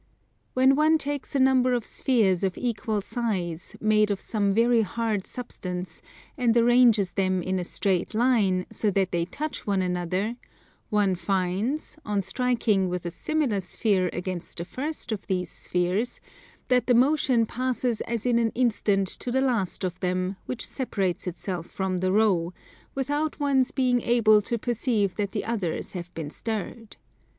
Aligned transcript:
When 0.55 0.75
one 0.75 0.97
takes 0.97 1.35
a 1.35 1.39
number 1.39 1.73
of 1.73 1.85
spheres 1.85 2.43
of 2.43 2.57
equal 2.57 3.01
size, 3.01 3.75
made 3.79 4.09
of 4.09 4.19
some 4.19 4.51
very 4.51 4.81
hard 4.81 5.27
substance, 5.27 6.01
and 6.39 6.57
arranges 6.57 7.11
them 7.11 7.43
in 7.43 7.59
a 7.59 7.63
straight 7.63 8.15
line, 8.15 8.65
so 8.71 8.89
that 8.89 9.11
they 9.11 9.25
touch 9.25 9.67
one 9.67 9.83
another, 9.83 10.37
one 10.89 11.13
finds, 11.13 11.99
on 12.03 12.23
striking 12.23 12.89
with 12.89 13.05
a 13.05 13.11
similar 13.11 13.61
sphere 13.61 14.09
against 14.11 14.57
the 14.57 14.65
first 14.65 15.11
of 15.11 15.27
these 15.27 15.51
spheres, 15.51 16.19
that 16.67 16.87
the 16.87 16.95
motion 16.95 17.45
passes 17.45 18.01
as 18.07 18.25
in 18.25 18.39
an 18.39 18.49
instant 18.55 19.07
to 19.07 19.29
the 19.31 19.39
last 19.41 19.83
of 19.83 19.99
them, 19.99 20.35
which 20.47 20.65
separates 20.67 21.27
itself 21.27 21.67
from 21.67 21.97
the 21.97 22.11
row, 22.11 22.51
without 22.95 23.39
one's 23.39 23.69
being 23.69 24.01
able 24.01 24.41
to 24.41 24.57
perceive 24.57 25.15
that 25.17 25.31
the 25.31 25.45
others 25.45 25.91
have 25.93 26.11
been 26.15 26.31
stirred. 26.31 26.97